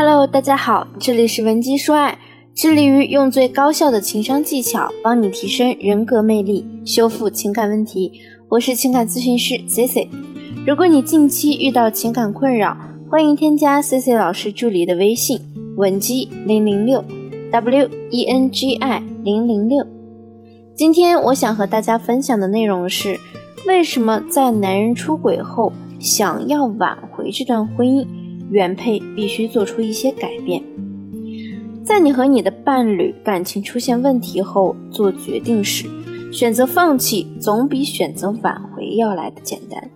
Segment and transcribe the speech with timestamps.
[0.00, 2.16] Hello，大家好，这里是文姬说爱，
[2.54, 8.12] 致力于用最高效的情商技巧帮你提升人格魅力，修复情感问题。
[8.48, 10.08] 我是情感咨询师 C C。
[10.64, 12.76] 如果你近期遇到情感困扰，
[13.10, 15.40] 欢迎添加 C C 老师助理的微信
[15.76, 17.04] 文姬零零六
[17.50, 19.84] W E N G I 零零六。
[20.76, 23.18] 今天我想和大家分享的内容是，
[23.66, 28.06] 为什么在男人出轨后，想要挽回这段婚姻？
[28.50, 30.62] 原配必须做出一些改变。
[31.84, 35.86] 在你和你的伴侣感情出现问题后做决定时，
[36.30, 39.90] 选择放弃总比选择挽回要来的简单。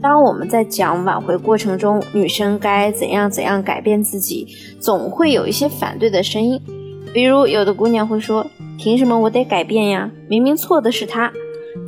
[0.00, 4.46] 当我们在讲挽回过程中，女生该怎样怎样改变自己，
[4.80, 6.60] 总会有一些反对的声音。
[7.12, 8.46] 比如，有的姑娘会说
[8.78, 10.10] ：“凭什么我得改变呀？
[10.28, 11.32] 明明错的是他。”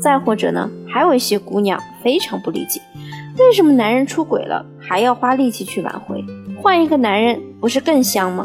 [0.00, 2.80] 再或者呢，还有一些姑娘非常不理解。
[3.38, 6.24] 为什么男人出轨了还要花力气去挽回？
[6.62, 8.44] 换一个男人不是更香吗？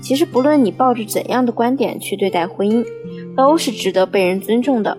[0.00, 2.84] 其实不论你抱着怎样的观点去对待婚姻，
[3.36, 4.96] 都是值得被人尊重的。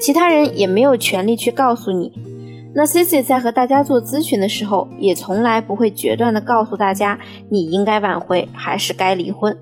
[0.00, 2.12] 其他人也没有权利去告诉你。
[2.74, 9.56] 那 Cici 在和大家做咨询的时候，也从来不会决断的告诉大家你应该挽回还是该离婚，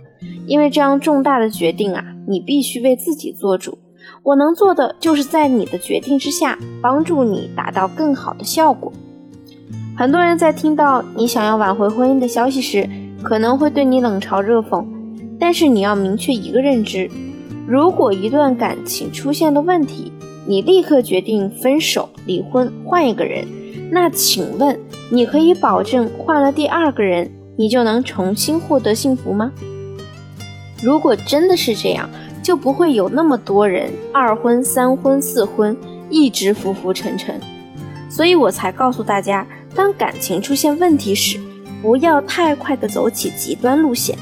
[0.47, 3.79] 因为这样重大的决定啊，你必须为自己做主。
[4.23, 8.93] 我能做的就是在你的决定之下，帮助你达到更好的效果。
[9.97, 12.89] 很多人在听到你想要挽回婚姻的消息时，
[13.23, 14.85] 可能会对你冷嘲热讽。
[15.39, 17.09] 但是你要明确一个认知：
[17.65, 20.13] 如果一段感情出现了问题，
[20.47, 23.47] 你立刻决定分手、离婚、换一个人，
[23.93, 24.77] 那请问
[25.13, 29.53] 你可以保证换了第二个人，你就能重新获得幸福吗？
[30.83, 32.11] 如果真的是这样，
[32.43, 35.77] 就不会有那么多人二婚、三婚、四婚，
[36.11, 37.41] 一直浮浮沉沉。
[38.11, 41.39] 所以我才告诉大家，当感情出现问题时，
[41.83, 44.17] 不要太快的走起极端路线。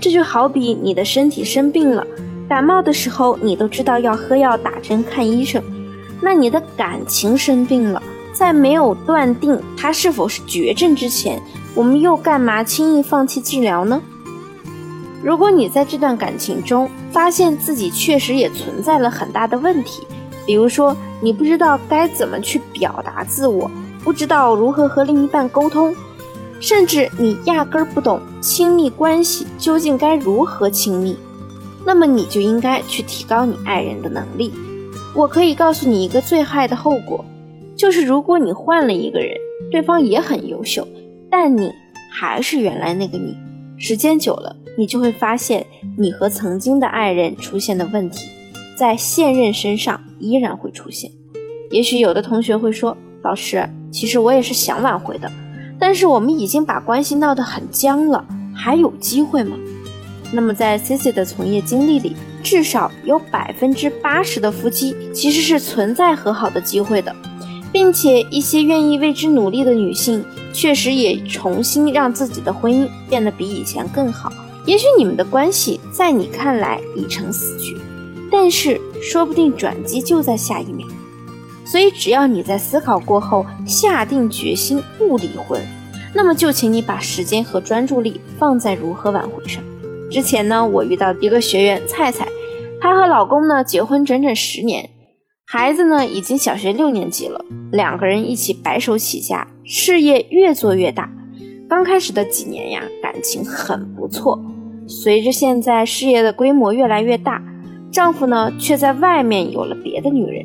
[0.00, 2.06] 这就好比你的身体生病了，
[2.48, 5.62] 感冒的时候你都知道要喝药、打针、看医生，
[6.22, 8.02] 那你的感情生病了，
[8.32, 11.40] 在没有断定它是否是绝症之前，
[11.74, 14.00] 我们又干嘛轻易放弃治疗呢？
[15.22, 20.06] 如果你在这段感情中发现自己确实也存在了很大的问题，
[20.46, 23.70] 比如说你不知道该怎么去表达自我，
[24.02, 25.94] 不知道如何和另一半沟通，
[26.58, 31.16] 甚至你压根儿不懂亲密关系究竟该如何亲密，
[31.84, 34.52] 那么你就应该去提高你爱人的能力。
[35.14, 37.24] 我可以告诉你一个最害的后果，
[37.76, 39.36] 就是如果你换了一个人，
[39.70, 40.86] 对方也很优秀，
[41.30, 41.72] 但你
[42.10, 43.36] 还是原来那个你。
[43.76, 48.28] 时间久了，你就会发现，你和曾经的爱人出现的问题，
[48.76, 51.10] 在现任身上依然会出现。
[51.70, 52.94] 也许有的同学会说
[53.24, 55.30] ：“老师，其实我也是想挽回的，
[55.78, 58.24] 但是我们已经把关系闹得很僵了，
[58.54, 59.56] 还有机会吗？”
[60.32, 67.14] 那么，在 Cici 的从业经历里，至少有百分之八十的夫妻其实是存在和好的机会的。
[67.72, 74.32] 并且一些愿意为之努力的女性，确实也重新让自己的婚姻变得比以前更好。
[74.66, 77.76] 也许你们的关系在你看来已成死局，
[78.30, 80.86] 但是说不定转机就在下一秒。
[81.70, 85.60] 所以只要你在思考过后下定决心不离婚，
[86.12, 89.62] 那么就请你把时间和专注力放在如何挽回上。
[90.10, 92.26] 之前呢，我遇到一个学员菜菜，
[92.80, 94.90] 她和老公呢结婚整整十年。
[95.46, 101.08] 孩子呢，已经小学六年级了，两个人一起白手起家，事业越做越大。
[101.68, 104.40] 刚开始的几年呀，感情很不错。
[104.88, 107.40] 随着现在事业的规模越来越大，
[107.92, 110.44] 丈夫呢却在外面有了别的女人。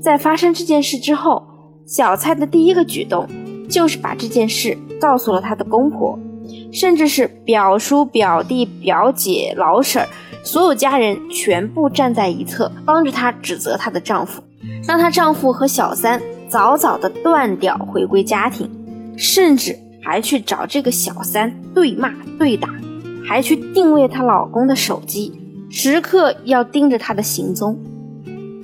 [0.00, 1.42] 在发生这件事之后，
[1.86, 3.26] 小蔡的第一个举动
[3.68, 6.18] 就是把这件事告诉了他的公婆，
[6.72, 10.08] 甚至是表叔、表弟、表姐、老婶儿。
[10.44, 14.40] 所有家人全部站在一侧，帮着她指责她的丈夫，
[14.86, 18.70] 让她丈夫和小三早早的断掉，回归家庭，
[19.16, 22.68] 甚至还去找这个小三对骂对打，
[23.26, 25.32] 还去定位她老公的手机，
[25.68, 27.76] 时刻要盯着他的行踪。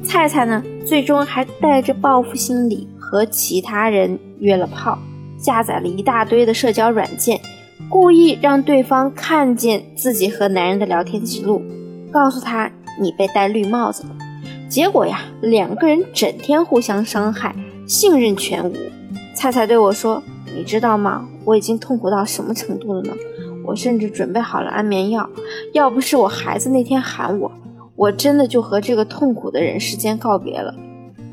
[0.04, 4.99] 菜菜呢，最终还带着报复心理和其他人约了炮，
[5.38, 7.40] 下载了一大堆的社交软件。
[7.88, 11.62] 故意让对方看见自己和男人的聊天记录，
[12.10, 12.70] 告诉他
[13.00, 14.10] 你被戴绿帽子了。
[14.69, 17.54] 结果呀，两个人整天互相伤害，
[17.87, 18.75] 信任全无。
[19.34, 20.22] 菜菜对我说
[20.56, 21.28] ：“你知道吗？
[21.44, 23.12] 我已经痛苦到什么程度了呢？
[23.64, 25.28] 我甚至准备好了安眠药，
[25.72, 27.52] 要不是我孩子那天喊我，
[28.02, 30.75] 我真的就和这个痛苦的人世间告别了。”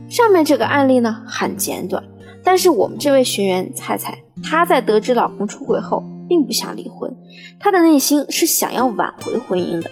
[0.07, 2.04] 上面这个案例呢很简短，
[2.44, 6.04] 但是我们这位学员菜菜，她在得知老公出轨后。
[6.30, 7.12] 并不想离婚，
[7.60, 9.89] 她的内心是想要挽回婚姻的。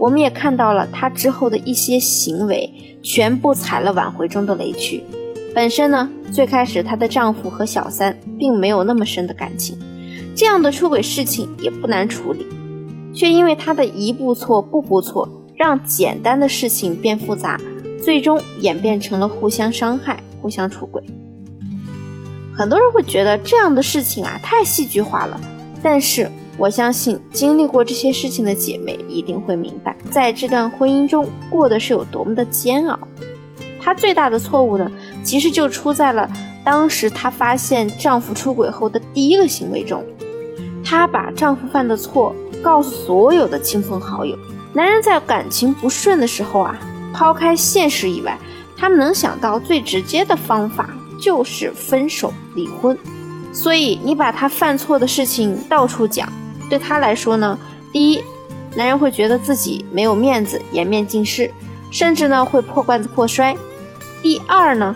[0.00, 5.04] 我们也看到了她之后的一些行为，全部踩了挽回中的雷区。
[5.54, 9.78] 本身呢，最开始她的丈夫和小三并没有那么深的感情，
[10.34, 12.46] 这样的出轨事情也不难处理，
[13.12, 15.28] 却因为她的一步错步步错，
[15.60, 17.60] 让简单的事情变复杂，
[18.02, 21.04] 最终演变成了互相伤害、互相出轨。
[22.56, 25.38] 很多人会觉得这样的事情啊太戏剧化了，
[25.82, 26.30] 但是。
[26.58, 32.98] 我相信经历过这些事情的姐妹一定会明白，在这段婚姻中过的是有多么的煎熬。
[33.80, 34.90] 她最大的错误呢，
[35.24, 36.30] 其实就出在了
[36.62, 40.04] 当时她发现丈夫出轨后的第一个行为中。
[40.84, 44.36] 她把丈夫犯的错告诉所有的亲朋好友。
[44.72, 46.78] 男人在感情不顺的时候啊，
[47.12, 48.38] 抛开现实以外，
[48.76, 50.88] 他们能想到最直接的方法
[51.20, 52.96] 就是分手离婚。
[53.52, 56.32] 所以你把他犯错的事情到处讲。
[56.68, 57.58] 对他来说呢，
[57.92, 58.22] 第一，
[58.76, 61.50] 男人会觉得自己没有面子，颜面尽失，
[61.90, 63.56] 甚至呢会破罐子破摔。
[64.22, 64.94] 第二呢，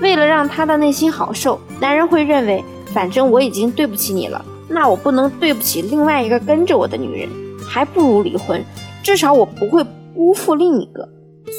[0.00, 2.64] 为了让他的内心好受，男人会认为，
[2.94, 7.28] 反正我已经对不起你了，那我不能对不起另外一个跟着我的女人，
[7.68, 8.64] 还不如离婚，
[9.06, 9.86] 至少我不会
[10.16, 11.08] 辜负另一个。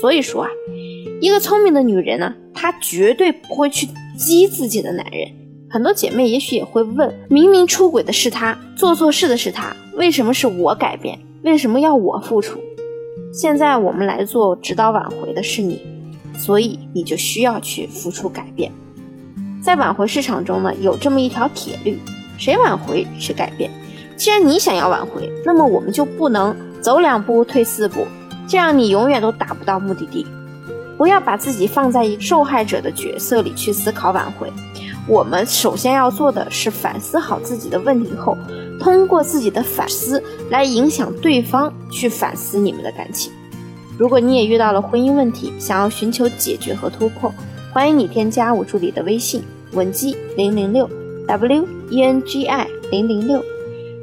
[0.01, 0.49] 所以说啊，
[1.21, 5.29] 一个聪明的女人呢，她绝对不会去激自己的男人。
[5.69, 11.17] 很多姐妹也许也会问：明明出轨的是他，做错事的是他，为什么是我改变？
[11.43, 12.59] 为什么要我付出？
[13.33, 15.81] 现在我们来做指导挽回的是你，
[16.37, 18.69] 所以你就需要去付出改变。
[19.63, 21.97] 在挽回市场中呢，有这么一条铁律：
[22.37, 23.71] 谁挽回谁改变。
[24.17, 26.53] 既然你想要挽回，那么我们就不能
[26.87, 28.07] 走两步退四步，
[28.47, 30.25] 这样你永远都达不到目的地。
[30.97, 34.49] 不要把自己放在一受害者的角色里去思考挽回。
[35.05, 38.37] 我们首先要做的是反思好自己的问题后，
[38.79, 43.33] 通过自己的反思来影响对方去反思你们的感情。
[43.99, 47.29] 如果你也遇到了婚姻问题，想要寻求解决和突破，
[47.73, 49.43] 欢迎你添加我助理的微信
[49.73, 50.89] 文姬零零六
[51.27, 53.43] w e n g i 零零六，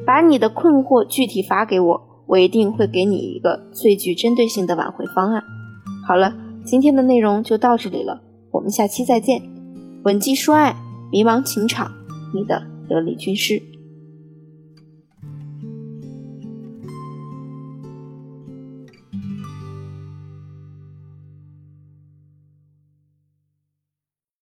[0.04, 5.42] 把你的困惑具体发给我，我一定会给你一个最具针对性的挽回方案。
[6.06, 6.34] 好了，
[6.64, 9.42] 今天的内容就到这里了，我们下期再见。
[10.04, 10.76] 文姬说爱。
[11.12, 11.92] 迷茫情场，
[12.34, 13.62] 你的得力军师。